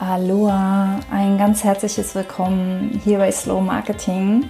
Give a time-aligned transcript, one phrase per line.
[0.00, 4.48] Aloha, ein ganz herzliches Willkommen hier bei Slow Marketing,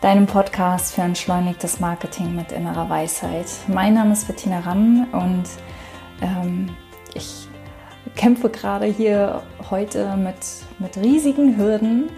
[0.00, 3.44] deinem Podcast für entschleunigtes Marketing mit innerer Weisheit.
[3.66, 5.44] Mein Name ist Bettina Ramm und
[6.22, 6.70] ähm,
[7.12, 7.48] ich
[8.16, 10.36] kämpfe gerade hier heute mit,
[10.78, 12.08] mit riesigen Hürden.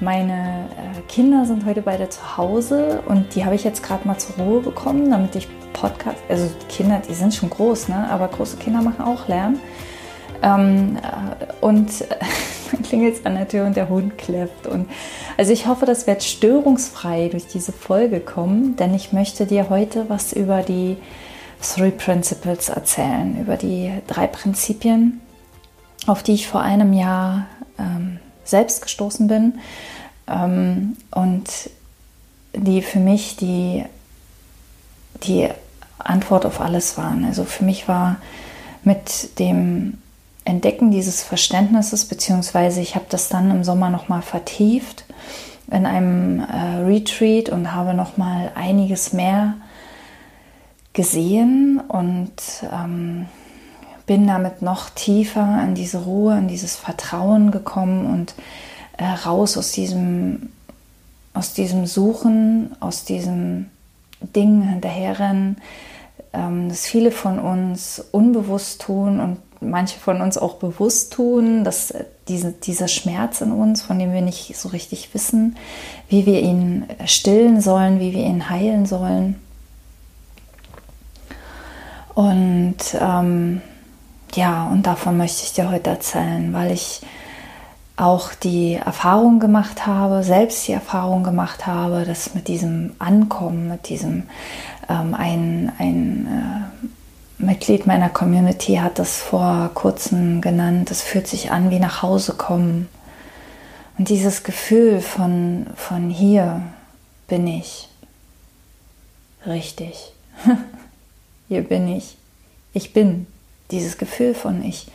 [0.00, 4.18] Meine äh, Kinder sind heute beide zu Hause und die habe ich jetzt gerade mal
[4.18, 8.10] zur Ruhe bekommen, damit ich Podcast, also Kinder, die sind schon groß, ne?
[8.10, 9.60] aber große Kinder machen auch Lärm.
[10.42, 11.90] Ähm, äh, und
[12.70, 14.66] dann klingelt es an der Tür und der Hund kläfft.
[14.66, 14.88] Und
[15.36, 20.08] also ich hoffe, das wird störungsfrei durch diese Folge kommen, denn ich möchte dir heute
[20.08, 20.96] was über die
[21.60, 25.20] Three Principles erzählen, über die drei Prinzipien,
[26.06, 27.46] auf die ich vor einem Jahr
[27.78, 29.54] ähm, selbst gestoßen bin
[30.28, 31.70] ähm, und
[32.54, 33.84] die für mich die,
[35.22, 35.48] die
[35.98, 37.24] Antwort auf alles waren.
[37.24, 38.16] Also für mich war
[38.84, 39.98] mit dem
[40.46, 45.04] Entdecken dieses Verständnisses, beziehungsweise ich habe das dann im Sommer nochmal vertieft
[45.70, 49.54] in einem äh, Retreat und habe nochmal einiges mehr
[50.92, 52.32] gesehen und
[52.72, 53.26] ähm,
[54.06, 58.34] bin damit noch tiefer in diese Ruhe, in dieses Vertrauen gekommen und
[58.96, 60.50] äh, raus aus diesem,
[61.34, 63.66] aus diesem Suchen, aus diesem
[64.20, 65.56] Ding hinterherrennen,
[66.32, 71.94] ähm, das viele von uns unbewusst tun und manche von uns auch bewusst tun, dass
[72.28, 75.56] diese, dieser Schmerz in uns, von dem wir nicht so richtig wissen,
[76.08, 79.36] wie wir ihn stillen sollen, wie wir ihn heilen sollen.
[82.14, 83.60] Und ähm,
[84.34, 87.02] ja, und davon möchte ich dir heute erzählen, weil ich
[87.96, 93.88] auch die Erfahrung gemacht habe, selbst die Erfahrung gemacht habe, dass mit diesem Ankommen, mit
[93.88, 94.24] diesem
[94.88, 96.86] ähm, ein, ein äh,
[97.38, 100.90] Mitglied meiner Community hat das vor kurzem genannt.
[100.90, 102.88] Es fühlt sich an wie nach Hause kommen.
[103.98, 106.62] Und dieses Gefühl von, von hier
[107.28, 107.88] bin ich.
[109.46, 110.12] Richtig.
[111.48, 112.16] hier bin ich.
[112.72, 113.26] Ich bin.
[113.70, 114.86] Dieses Gefühl von ich.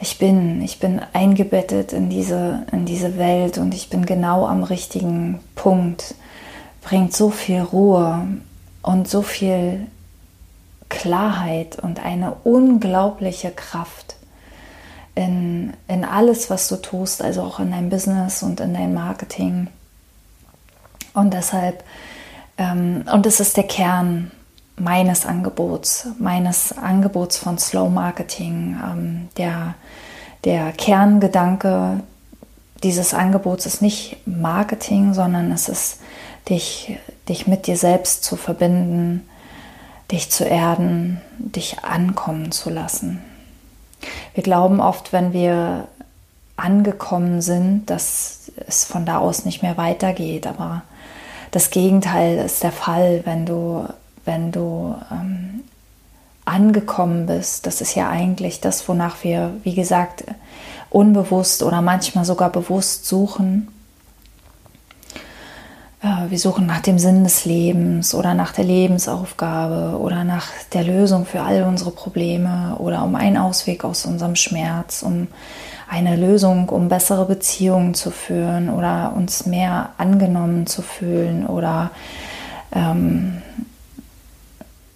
[0.00, 0.60] Ich bin.
[0.62, 6.14] Ich bin eingebettet in diese, in diese Welt und ich bin genau am richtigen Punkt.
[6.82, 8.26] Bringt so viel Ruhe
[8.82, 9.86] und so viel
[10.88, 14.16] Klarheit und eine unglaubliche Kraft
[15.14, 19.68] in, in alles, was du tust, also auch in dein Business und in dein Marketing.
[21.12, 21.84] Und deshalb,
[22.58, 24.32] ähm, und es ist der Kern
[24.76, 28.76] meines Angebots, meines Angebots von Slow Marketing.
[28.84, 29.74] Ähm, der,
[30.44, 32.00] der Kerngedanke
[32.82, 36.00] dieses Angebots ist nicht Marketing, sondern es ist
[36.48, 39.26] dich, dich mit dir selbst zu verbinden,
[40.10, 43.22] dich zu erden, dich ankommen zu lassen.
[44.34, 45.88] Wir glauben oft, wenn wir
[46.56, 50.82] angekommen sind, dass es von da aus nicht mehr weitergeht, aber
[51.50, 53.86] das Gegenteil ist der Fall, wenn du,
[54.24, 55.64] wenn du ähm,
[56.44, 57.66] angekommen bist.
[57.66, 60.24] Das ist ja eigentlich das, wonach wir, wie gesagt,
[60.90, 63.68] unbewusst oder manchmal sogar bewusst suchen.
[66.28, 71.24] Wir suchen nach dem Sinn des Lebens oder nach der Lebensaufgabe oder nach der Lösung
[71.24, 75.28] für all unsere Probleme oder um einen Ausweg aus unserem Schmerz, um
[75.88, 81.90] eine Lösung, um bessere Beziehungen zu führen oder uns mehr angenommen zu fühlen oder
[82.72, 83.40] ähm,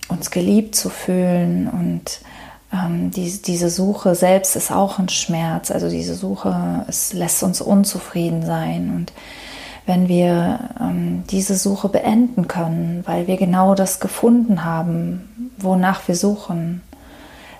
[0.09, 1.69] uns geliebt zu fühlen.
[1.69, 2.21] Und
[2.71, 5.71] ähm, die, diese Suche selbst ist auch ein Schmerz.
[5.71, 9.13] Also diese Suche, es lässt uns unzufrieden sein und
[9.89, 16.15] wenn wir ähm, diese Suche beenden können, weil wir genau das gefunden haben, wonach wir
[16.15, 16.83] suchen,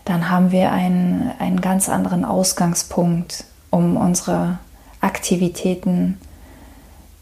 [0.05, 4.59] dann haben wir einen, einen ganz anderen Ausgangspunkt, um unsere
[5.01, 6.19] Aktivitäten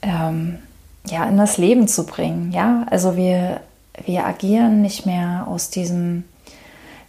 [0.02, 0.58] ähm,
[1.06, 2.50] ja, in das Leben zu bringen.
[2.50, 2.84] Ja?
[2.90, 3.60] Also wir,
[4.04, 6.24] wir agieren nicht mehr aus diesem,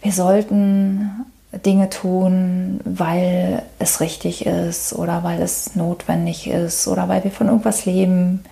[0.02, 7.24] wir sollten Dinge tun, weil es richtig ist oder weil es notwendig ist oder weil
[7.24, 8.44] wir von irgendwas leben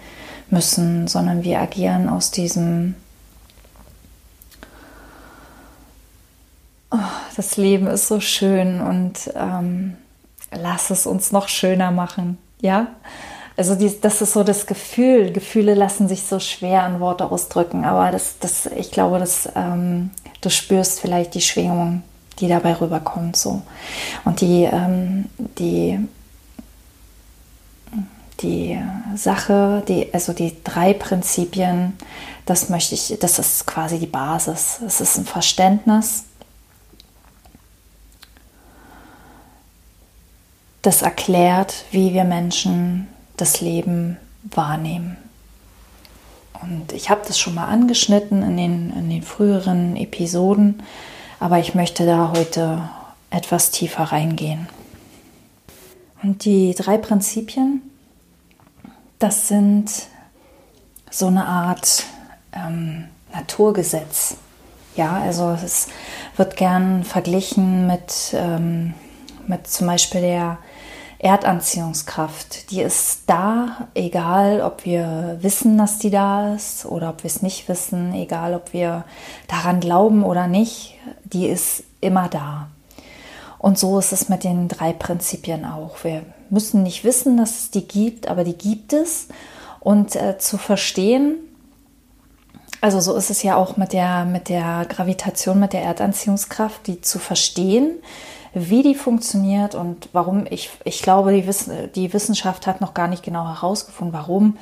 [0.51, 2.95] müssen, sondern wir agieren aus diesem,
[6.91, 6.97] oh,
[7.37, 9.97] das Leben ist so schön und ähm,
[10.51, 12.89] lass es uns noch schöner machen, ja?
[13.59, 15.33] Also die, das ist so das Gefühl.
[15.33, 20.11] Gefühle lassen sich so schwer in Worte ausdrücken, aber das, das, ich glaube, dass ähm,
[20.43, 22.03] du spürst vielleicht die Schwingung
[22.39, 23.37] die dabei rüberkommt.
[23.37, 23.63] So.
[24.25, 25.27] Und die, ähm,
[25.59, 25.99] die,
[28.41, 28.79] die
[29.15, 31.95] Sache, die, also die drei Prinzipien,
[32.45, 34.81] das möchte ich, das ist quasi die Basis.
[34.85, 36.25] Es ist ein Verständnis
[40.87, 45.17] das erklärt, wie wir Menschen das Leben wahrnehmen.
[46.63, 50.83] Und ich habe das schon mal angeschnitten in den, in den früheren Episoden,
[51.41, 52.89] aber ich möchte da heute
[53.31, 54.69] etwas tiefer reingehen.
[56.23, 57.83] Und die drei Prinzipien,
[59.19, 59.91] das sind
[61.11, 62.05] so eine Art
[62.53, 64.37] ähm, Naturgesetz.
[64.97, 65.89] Ja, also es
[66.37, 68.95] wird gern verglichen mit, ähm,
[69.47, 70.59] mit zum Beispiel der
[71.19, 72.71] Erdanziehungskraft.
[72.71, 77.43] Die ist da, egal ob wir wissen, dass die da ist oder ob wir es
[77.43, 79.05] nicht wissen, egal ob wir
[79.49, 82.69] daran glauben oder nicht, die ist immer da.
[83.59, 86.05] Und so ist es mit den drei Prinzipien auch.
[86.05, 89.29] Wir müssen nicht wissen, dass es die gibt, aber die gibt es.
[89.81, 91.37] Und äh, zu verstehen,
[92.81, 97.01] also so ist es ja auch mit der, mit der Gravitation, mit der Erdanziehungskraft, die
[97.01, 97.93] zu verstehen,
[98.59, 100.47] wie die funktioniert und warum.
[100.49, 104.57] Ich, ich glaube, die, Wiss die Wissenschaft hat noch gar nicht genau herausgefunden, warum.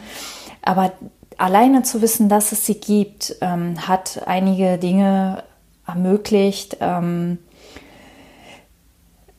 [0.63, 0.93] Aber
[1.39, 5.45] alleine zu wissen, dass es sie gibt, ähm, hat einige Dinge
[5.87, 7.39] ermöglicht, ähm,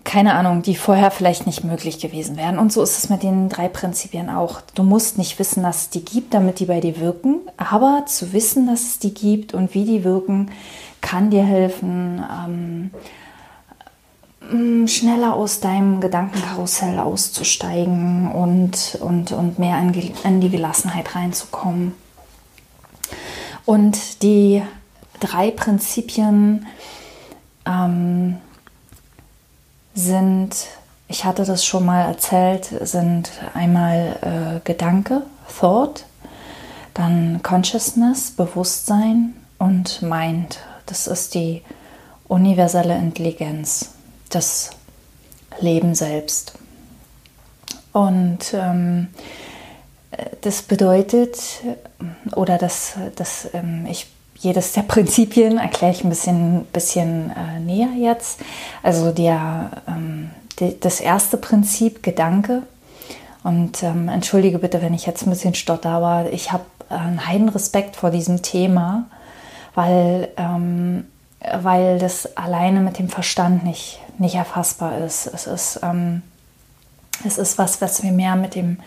[0.06, 2.60] keine Ahnung, die vorher vielleicht nicht möglich gewesen wären.
[2.60, 4.62] Und so ist es mit den drei Prinzipien auch.
[4.76, 8.32] Du musst nicht wissen, dass es die gibt, damit die bei dir wirken, aber zu
[8.32, 10.52] wissen, dass es die gibt und wie die wirken,
[11.02, 12.92] kann dir helfen, ähm,
[14.88, 19.94] schneller aus deinem Gedankenkarussell auszusteigen und, und, und mehr in,
[20.24, 21.94] in die Gelassenheit reinzukommen.
[23.66, 24.62] Und die
[25.20, 26.68] drei Prinzipien,
[27.66, 28.38] ähm,
[29.96, 30.68] sind,
[31.08, 35.24] ich hatte das schon mal erzählt, sind einmal äh, Gedanke,
[35.60, 36.06] Thought,
[36.94, 40.60] dann Consciousness, Bewusstsein und Mind.
[40.86, 41.64] Das ist die
[42.28, 43.95] universelle Intelligenz,
[44.36, 44.72] das
[45.60, 46.54] Leben selbst.
[47.94, 49.08] Und ähm,
[50.42, 51.38] das bedeutet,
[52.36, 57.90] oder das, das ähm, ich jedes der Prinzipien erkläre ich ein bisschen, bisschen äh, näher
[57.98, 58.42] jetzt.
[58.84, 62.64] Also der, ähm, die, das erste Prinzip, Gedanke.
[63.44, 67.50] Und ähm, entschuldige bitte, wenn ich jetzt ein bisschen stotter, aber ich habe einen heiden
[67.50, 69.06] Respekt vor diesem Thema,
[69.74, 71.06] weil, ähm,
[71.40, 75.28] weil das alleine mit dem Verstand nicht, nicht erfassbar ist.
[75.28, 76.22] Es ist, ähm,
[77.26, 78.80] es ist was, was wir mehr mit dem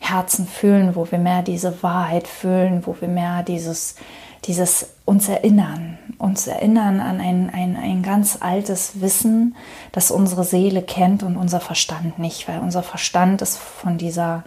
[0.00, 3.96] Herzen fühlen, wo wir mehr diese Wahrheit fühlen, wo wir mehr dieses
[4.44, 9.54] dieses uns erinnern, uns erinnern an ein, ein, ein ganz altes Wissen,
[9.92, 14.44] das unsere Seele kennt und unser Verstand nicht, weil unser Verstand ist von dieser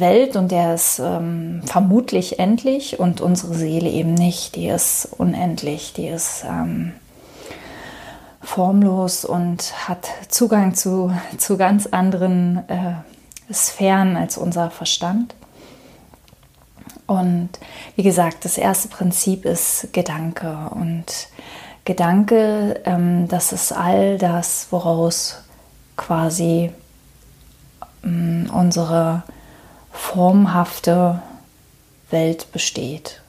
[0.00, 5.92] Welt und der ist ähm, vermutlich endlich und unsere Seele eben nicht, die ist unendlich,
[5.92, 6.92] die ist ähm,
[8.40, 15.34] formlos und hat Zugang zu, zu ganz anderen äh, Sphären als unser Verstand.
[17.06, 17.50] Und
[17.96, 20.70] wie gesagt, das erste Prinzip ist Gedanke.
[20.70, 21.28] Und
[21.84, 25.42] Gedanke, ähm, das ist all das, woraus
[25.96, 26.70] quasi
[28.04, 29.24] ähm, unsere
[29.92, 31.22] formhafte
[32.10, 33.20] Welt besteht.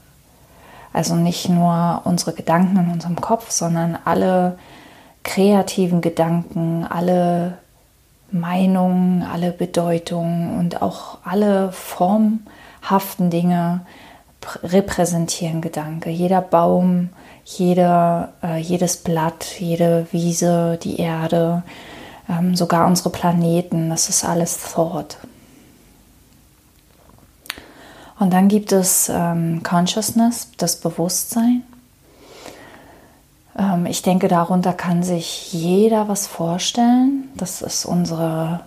[0.92, 4.58] Also nicht nur unsere Gedanken in unserem Kopf, sondern alle
[5.24, 7.58] kreativen Gedanken, alle
[8.32, 12.46] Meinungen, alle Bedeutungen und auch alle Formen
[12.82, 13.82] haften Dinge
[14.64, 16.10] repräsentieren Gedanke.
[16.10, 17.10] Jeder Baum,
[17.46, 21.64] jeder, äh, jedes Blatt, jede Wiese, die Erde,
[22.30, 25.18] ähm, sogar unsere Planeten, das ist alles Thought.
[28.24, 31.62] Und dann gibt es ähm, Consciousness, das Bewusstsein.
[33.60, 37.26] Ähm, ich denke, darunter kann sich jeder was vorstellen.
[37.36, 38.62] Das ist unsere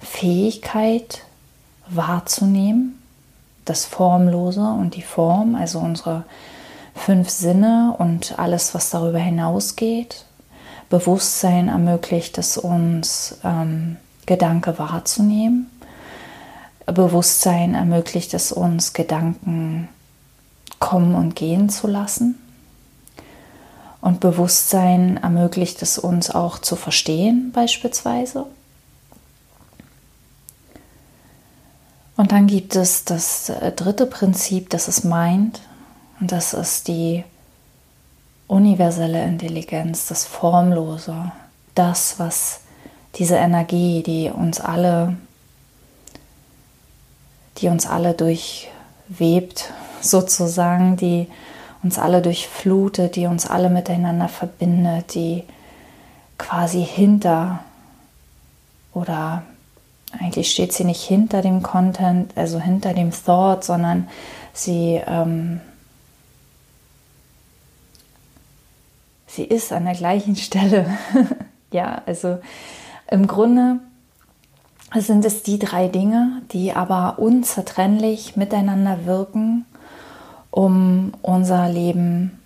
[0.00, 1.22] Fähigkeit
[1.88, 3.00] wahrzunehmen,
[3.64, 6.24] das Formlose und die Form, also unsere
[6.96, 10.24] fünf Sinne und alles, was darüber hinausgeht.
[10.90, 15.70] Bewusstsein ermöglicht es uns, ähm, Gedanke wahrzunehmen.
[16.86, 19.88] Bewusstsein ermöglicht es uns, Gedanken
[20.78, 22.38] kommen und gehen zu lassen.
[24.00, 28.46] Und Bewusstsein ermöglicht es uns auch zu verstehen beispielsweise.
[32.16, 35.60] Und dann gibt es das äh, dritte Prinzip, das ist Mind.
[36.20, 37.24] Und das ist die
[38.46, 41.32] universelle Intelligenz, das Formlose,
[41.74, 42.60] das, was
[43.16, 45.16] diese Energie, die uns alle,
[47.58, 51.28] die uns alle durchwebt, sozusagen, die
[51.82, 55.44] uns alle durchflutet, die uns alle miteinander verbindet, die
[56.38, 57.60] quasi hinter
[58.92, 59.42] oder
[60.12, 64.08] eigentlich steht sie nicht hinter dem Content, also hinter dem Thought, sondern
[64.52, 65.60] sie, ähm,
[69.26, 70.86] sie ist an der gleichen Stelle.
[71.70, 72.38] ja, also
[73.10, 73.80] im Grunde
[74.94, 79.66] sind es die drei Dinge, die aber unzertrennlich miteinander wirken,
[80.50, 82.38] um unser Leben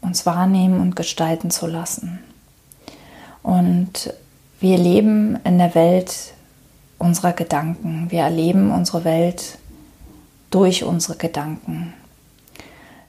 [0.00, 2.18] uns wahrnehmen und gestalten zu lassen.
[3.42, 4.12] Und
[4.60, 6.34] wir leben in der Welt
[6.98, 8.06] unserer Gedanken.
[8.10, 9.58] Wir erleben unsere Welt
[10.50, 11.94] durch unsere Gedanken.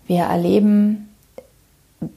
[0.08, 1.10] Wir erleben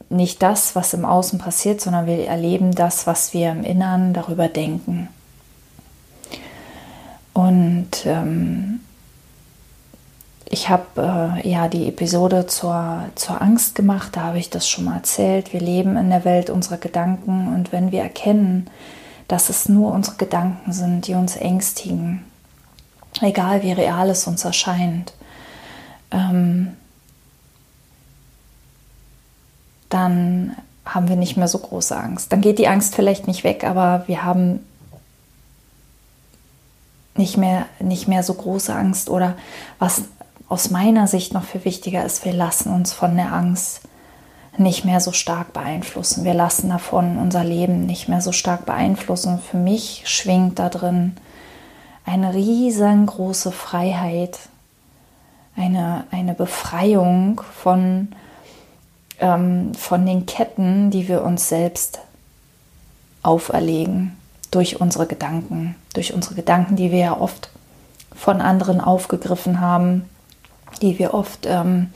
[0.09, 4.47] nicht das, was im Außen passiert, sondern wir erleben das, was wir im Inneren darüber
[4.47, 5.09] denken.
[7.39, 8.81] Und ähm,
[10.49, 14.83] ich habe äh, ja die Episode zur, zur Angst gemacht, da habe ich das schon
[14.83, 15.53] mal erzählt.
[15.53, 18.69] Wir leben in der Welt unserer Gedanken und wenn wir erkennen,
[19.29, 22.25] dass es nur unsere Gedanken sind, die uns ängstigen,
[23.21, 25.13] egal wie real es uns erscheint,
[26.11, 26.75] ähm,
[29.87, 32.33] dann haben wir nicht mehr so große Angst.
[32.33, 34.59] Dann geht die Angst vielleicht nicht weg, aber wir haben
[37.19, 39.35] nicht mehr, nicht mehr so große Angst oder
[39.77, 40.05] was
[40.47, 43.81] aus meiner Sicht noch viel wichtiger ist, wir lassen uns von der Angst
[44.57, 46.25] nicht mehr so stark beeinflussen.
[46.25, 49.39] Wir lassen davon unser Leben nicht mehr so stark beeinflussen.
[49.39, 51.15] Für mich schwingt da drin
[52.05, 54.39] eine riesengroße Freiheit,
[55.55, 58.09] eine, eine Befreiung von,
[59.19, 61.99] ähm, von den Ketten, die wir uns selbst
[63.21, 64.18] auferlegen
[64.51, 67.49] durch unsere Gedanken, durch unsere Gedanken, die wir ja oft
[68.15, 70.09] von anderen aufgegriffen haben,
[70.81, 71.89] die wir oft ähm,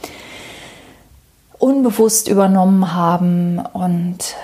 [1.59, 4.35] unbewusst übernommen haben und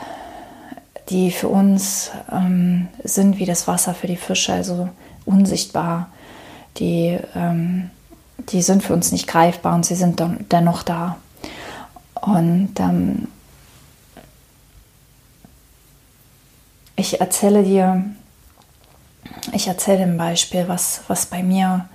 [1.09, 4.89] die für uns ähm, sind wie das Wasser für die Fische, also
[5.25, 6.09] unsichtbar.
[6.77, 7.89] Die, ähm,
[8.49, 11.17] die sind für uns nicht greifbar und sie sind dennoch da.
[12.21, 13.27] Und ähm,
[16.99, 18.03] ich erzähle dir,
[19.53, 21.87] ich erzähle ein Beispiel, was, was bei mir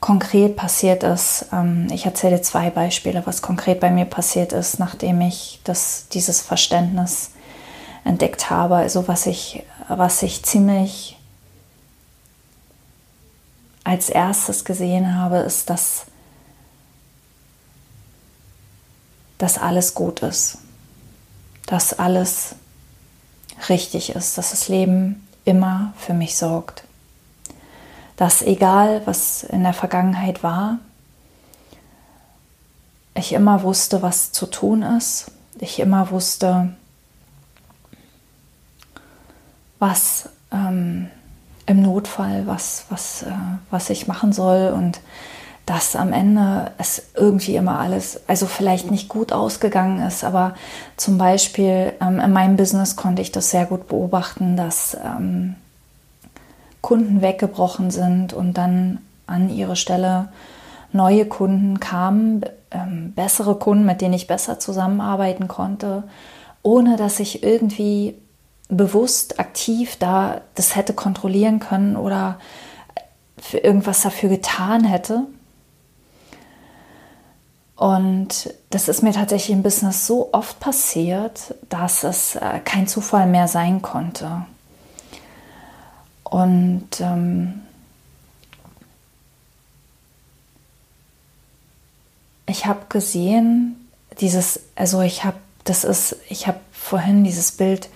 [0.00, 1.46] konkret passiert ist.
[1.52, 6.42] Ähm, ich erzähle zwei Beispiele, was konkret bei mir passiert ist, nachdem ich das, dieses
[6.42, 7.30] Verständnis
[8.04, 8.76] entdeckt habe.
[8.76, 11.18] Also was ich, was ich ziemlich
[13.82, 16.04] als erstes gesehen habe, ist, dass,
[19.38, 20.58] dass alles gut ist,
[21.66, 22.56] dass alles
[23.68, 26.84] richtig ist, dass das Leben immer für mich sorgt
[28.16, 30.78] dass egal, was in der Vergangenheit war,
[33.14, 35.30] ich immer wusste, was zu tun ist.
[35.58, 36.74] Ich immer wusste,
[39.78, 41.10] was ähm,
[41.66, 43.32] im Notfall, was, was, äh,
[43.70, 45.00] was ich machen soll und
[45.66, 50.54] dass am Ende es irgendwie immer alles, also vielleicht nicht gut ausgegangen ist, aber
[50.96, 55.56] zum Beispiel ähm, in meinem Business konnte ich das sehr gut beobachten, dass ähm,
[56.82, 60.28] Kunden weggebrochen sind und dann an ihre Stelle
[60.92, 66.04] neue Kunden kamen, ähm, bessere Kunden, mit denen ich besser zusammenarbeiten konnte,
[66.62, 68.16] ohne dass ich irgendwie
[68.68, 72.38] bewusst aktiv da das hätte kontrollieren können oder
[73.38, 75.24] für irgendwas dafür getan hätte.
[77.84, 83.26] Und das ist mir tatsächlich im Business so oft passiert, dass es äh, kein Zufall
[83.26, 84.46] mehr sein konnte.
[86.22, 87.60] Und ähm,
[92.46, 93.76] ich habe gesehen,
[94.18, 97.90] dieses, also ich habe, das ist, ich habe vorhin dieses Bild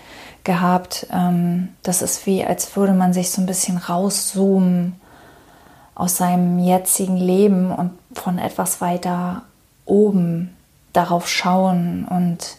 [0.45, 5.01] gehabt, ähm, das ist wie, als würde man sich so ein bisschen rauszoomen
[5.95, 9.45] aus seinem jetzigen Leben und von etwas weiter
[9.89, 10.57] oben
[10.93, 12.57] darauf schauen und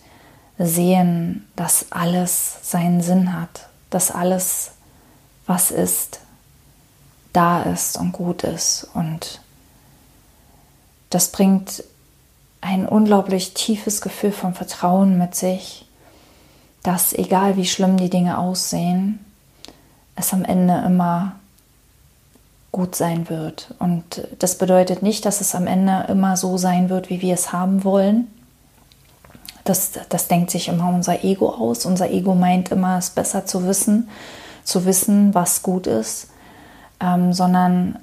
[0.58, 4.72] sehen, dass alles seinen Sinn hat, dass alles
[5.46, 6.20] was ist,
[7.34, 8.88] da ist und gut ist.
[8.94, 9.42] Und
[11.10, 11.84] das bringt
[12.62, 15.86] ein unglaublich tiefes Gefühl von Vertrauen mit sich,
[16.84, 19.26] dass egal wie schlimm die Dinge aussehen,
[20.16, 21.38] es am Ende immer
[22.72, 23.74] gut sein wird.
[23.80, 27.52] Und das bedeutet nicht, dass es am Ende immer so sein wird, wie wir es
[27.52, 28.28] haben wollen.
[29.64, 31.86] Das, das denkt sich immer unser Ego aus.
[31.86, 34.08] Unser Ego meint immer, es besser zu wissen
[34.70, 36.30] zu wissen, was gut ist,
[37.00, 38.00] ähm, sondern,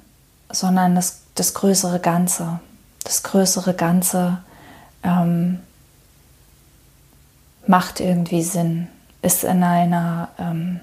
[0.51, 2.59] sondern das, das größere Ganze.
[3.03, 4.39] Das größere Ganze
[5.03, 5.59] ähm,
[7.65, 8.87] macht irgendwie Sinn,
[9.21, 10.81] ist in einer, ähm,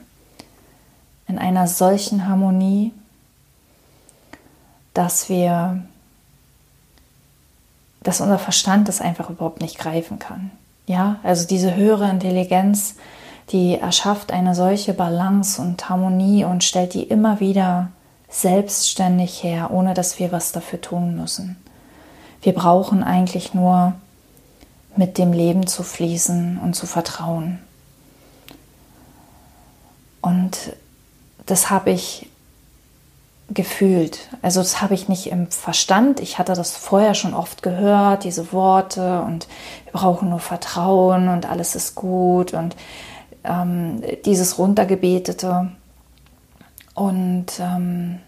[1.29, 2.93] in einer solchen Harmonie
[4.95, 5.83] dass wir,
[8.03, 10.51] dass unser Verstand das einfach überhaupt nicht greifen kann.
[10.87, 12.95] Ja, also diese höhere Intelligenz,
[13.51, 17.91] die erschafft eine solche Balance und Harmonie und stellt die immer wieder
[18.29, 21.57] selbstständig her, ohne dass wir was dafür tun müssen.
[22.43, 23.95] Wir brauchen eigentlich nur
[24.97, 27.59] mit dem Leben zu fließen und zu vertrauen.
[30.21, 30.75] Und
[31.47, 32.29] das habe ich
[33.51, 34.29] gefühlt.
[34.43, 36.21] Also das habe ich nicht im Verstand.
[36.21, 39.49] Ich hatte das vorher schon oft gehört, diese Worte und
[39.85, 42.75] wir brauchen nur Vertrauen und alles ist gut und
[43.45, 45.71] ähm, dieses runtergebetete.
[46.95, 48.21] Und ähm,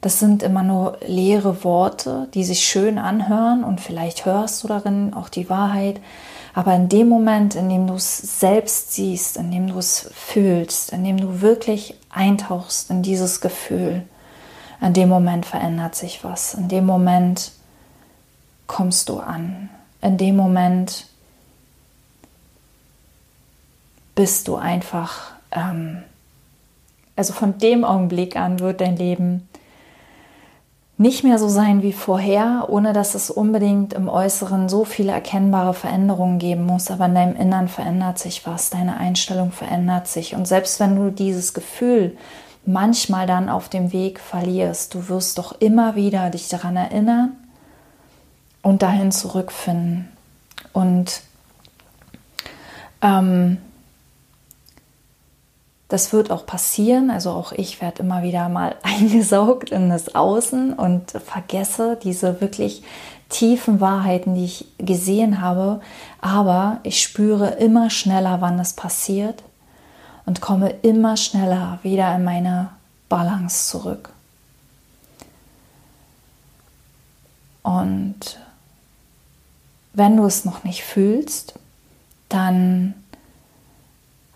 [0.00, 5.14] das sind immer nur leere Worte, die sich schön anhören und vielleicht hörst du darin
[5.14, 6.00] auch die Wahrheit.
[6.54, 10.92] Aber in dem Moment, in dem du es selbst siehst, in dem du es fühlst,
[10.92, 14.02] in dem du wirklich eintauchst in dieses Gefühl,
[14.80, 16.54] in dem Moment verändert sich was.
[16.54, 17.52] In dem Moment
[18.66, 19.70] kommst du an.
[20.00, 21.06] In dem Moment
[24.14, 26.02] bist du einfach, ähm,
[27.16, 29.48] also von dem Augenblick an wird dein Leben
[31.00, 35.72] nicht mehr so sein wie vorher, ohne dass es unbedingt im Äußeren so viele erkennbare
[35.72, 36.90] Veränderungen geben muss.
[36.90, 40.34] Aber in deinem Innern verändert sich was, deine Einstellung verändert sich.
[40.34, 42.16] Und selbst wenn du dieses Gefühl
[42.64, 47.36] manchmal dann auf dem Weg verlierst, du wirst doch immer wieder dich daran erinnern
[48.62, 50.08] und dahin zurückfinden.
[50.72, 51.22] Und
[53.00, 53.58] ähm,
[55.88, 57.10] das wird auch passieren.
[57.10, 62.82] Also auch ich werde immer wieder mal eingesaugt in das Außen und vergesse diese wirklich
[63.30, 65.80] tiefen Wahrheiten, die ich gesehen habe.
[66.20, 69.42] Aber ich spüre immer schneller, wann es passiert
[70.28, 72.68] und komme immer schneller wieder in meine
[73.08, 74.10] Balance zurück.
[77.62, 78.38] Und
[79.94, 81.54] wenn du es noch nicht fühlst,
[82.28, 82.92] dann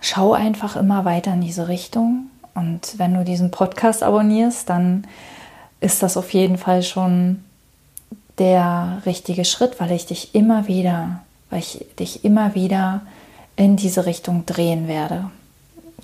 [0.01, 2.31] schau einfach immer weiter in diese Richtung.
[2.55, 5.07] Und wenn du diesen Podcast abonnierst, dann
[5.81, 7.45] ist das auf jeden Fall schon
[8.39, 13.03] der richtige Schritt, weil ich dich immer wieder, weil ich dich immer wieder
[13.57, 15.31] in diese Richtung drehen werde.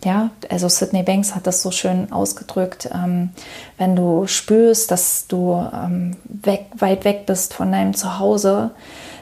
[0.05, 3.31] Ja, also Sydney Banks hat das so schön ausgedrückt, ähm,
[3.79, 8.71] wenn du spürst, dass du ähm, weg, weit weg bist von deinem Zuhause,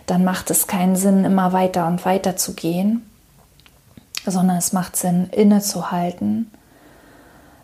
[0.04, 3.08] dann macht es keinen Sinn, immer weiter und weiter zu gehen,
[4.26, 6.50] sondern es macht Sinn, innezuhalten,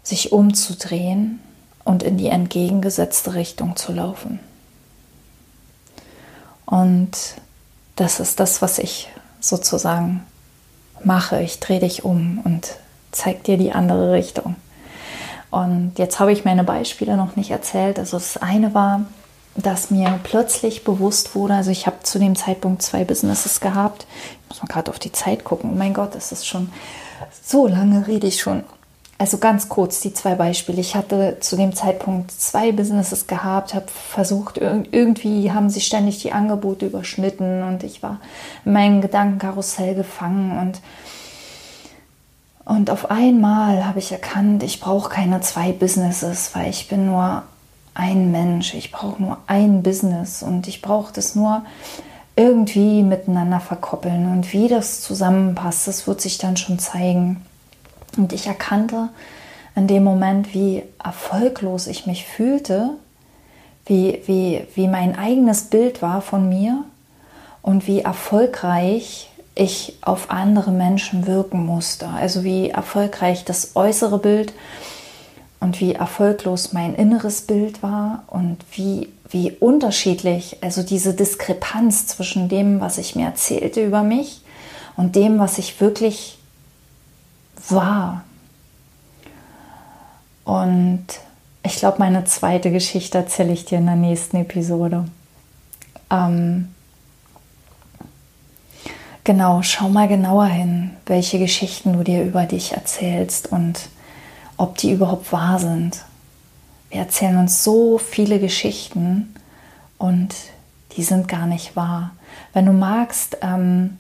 [0.03, 1.41] sich umzudrehen
[1.85, 4.41] und in die entgegengesetzte Richtung zu laufen.
[6.65, 7.11] Und
[7.97, 10.25] das ist das, was ich sozusagen
[11.05, 11.43] mache.
[11.43, 12.77] Ich drehe dich um und
[13.13, 14.57] zeige dir die andere Richtung.
[15.51, 17.99] Und jetzt habe ich meine Beispiele noch nicht erzählt.
[17.99, 19.03] Also das eine war,
[19.55, 24.07] dass mir plötzlich bewusst wurde, also ich habe zu dem Zeitpunkt zwei Businesses gehabt.
[24.43, 25.71] Ich muss mal gerade auf die Zeit gucken.
[25.73, 26.73] Oh mein Gott, das ist schon
[27.43, 28.65] so lange rede ich schon.
[29.19, 30.81] Also ganz kurz die zwei Beispiele.
[30.81, 36.33] Ich hatte zu dem Zeitpunkt zwei Businesses gehabt, habe versucht, irgendwie haben sie ständig die
[36.33, 38.21] Angebote überschnitten und ich war
[38.65, 40.81] in meinem Gedankenkarussell gefangen und
[42.65, 47.43] und auf einmal habe ich erkannt, ich brauche keine zwei Businesses, weil ich bin nur
[47.95, 51.63] ein Mensch, ich brauche nur ein Business und ich brauche das nur
[52.37, 57.45] irgendwie miteinander verkoppeln und wie das zusammenpasst, das wird sich dann schon zeigen.
[58.17, 59.11] Und ich erkannte
[59.75, 62.91] in dem Moment, wie erfolglos ich mich fühlte,
[63.87, 66.85] wie, wie, wie mein eigenes Bild war von mir
[67.63, 72.09] und wie erfolgreich ich auf andere Menschen wirken musste.
[72.09, 74.53] Also wie erfolgreich das äußere Bild
[75.61, 82.49] und wie erfolglos mein inneres Bild war und wie, wie unterschiedlich, also diese Diskrepanz zwischen
[82.49, 84.43] dem, was ich mir erzählte über mich
[84.97, 86.39] und dem, was ich wirklich
[87.69, 88.25] war.
[90.45, 91.07] Und
[91.63, 95.05] ich glaube, meine zweite Geschichte erzähle ich dir in der nächsten Episode.
[96.11, 96.75] Ähm,
[99.25, 103.89] genau, schau mal genauer hin, welche Geschichten du dir über dich erzählst und
[104.57, 106.05] ob die überhaupt wahr sind.
[106.91, 109.35] Wir erzählen uns so viele Geschichten
[109.99, 110.35] und
[110.97, 112.13] die sind gar nicht wahr.
[112.53, 113.97] Wenn du magst, ähm,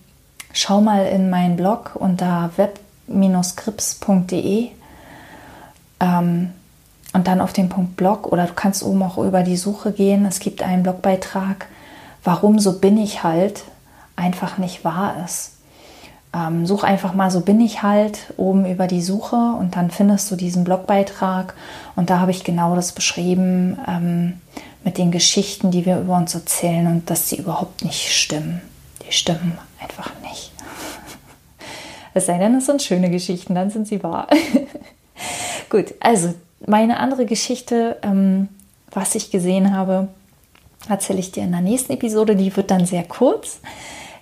[0.52, 4.68] schau mal in meinen Blog unter web-grips.de
[6.00, 6.50] ähm,
[7.14, 10.26] und dann auf den Punkt Blog oder du kannst oben auch über die Suche gehen.
[10.26, 11.66] Es gibt einen Blogbeitrag,
[12.24, 13.64] warum so bin ich halt
[14.16, 15.53] einfach nicht wahr ist.
[16.35, 20.31] ähm, such einfach mal, so bin ich halt, oben über die Suche und dann findest
[20.31, 21.55] du diesen Blogbeitrag
[21.94, 24.40] und da habe ich genau das beschrieben ähm,
[24.85, 28.62] mit den Geschichten, die wir über uns erzählen und dass sie überhaupt nicht stimmen.
[29.07, 30.53] Die stimmen einfach nicht.
[32.14, 34.27] Es sei denn, es sind schöne Geschichten, dann sind sie wahr.
[35.70, 36.35] Gut, also
[36.66, 38.48] meine andere Geschichte, ähm,
[38.90, 40.09] was ich gesehen habe,
[40.88, 42.37] erzähle ich dir in der nächsten Episode.
[42.37, 43.61] Die wird dann sehr kurz.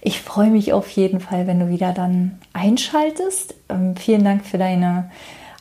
[0.03, 3.55] Ich freue mich auf jeden Fall, wenn du wieder dann einschaltest.
[3.69, 5.11] Ähm, vielen Dank für deine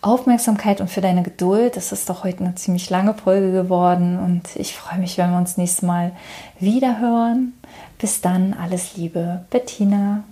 [0.02, 1.75] Aufmerksamkeit und für deine Geduld.
[1.75, 5.38] Das ist doch heute eine ziemlich lange Folge geworden und ich freue mich, wenn wir
[5.38, 6.13] uns nächstes Mal
[6.60, 7.54] wieder hören.
[7.97, 10.23] Bis dann, alles Liebe, Bettina.